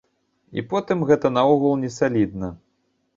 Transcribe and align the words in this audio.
І 0.61 0.61
потым, 0.71 1.03
гэта 1.09 1.31
наогул 1.37 1.73
не 1.83 1.91
салідна. 1.99 2.49